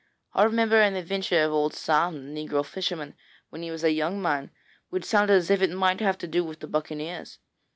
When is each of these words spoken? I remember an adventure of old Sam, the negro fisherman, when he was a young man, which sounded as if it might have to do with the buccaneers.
I 0.33 0.41
remember 0.45 0.81
an 0.81 0.95
adventure 0.95 1.43
of 1.43 1.51
old 1.51 1.75
Sam, 1.75 2.33
the 2.33 2.47
negro 2.47 2.65
fisherman, 2.65 3.13
when 3.51 3.61
he 3.61 3.69
was 3.69 3.83
a 3.83 3.91
young 3.91 4.19
man, 4.19 4.49
which 4.89 5.05
sounded 5.05 5.33
as 5.35 5.51
if 5.51 5.61
it 5.61 5.69
might 5.69 5.99
have 5.99 6.17
to 6.17 6.27
do 6.27 6.43
with 6.43 6.59
the 6.59 6.67
buccaneers. 6.67 7.37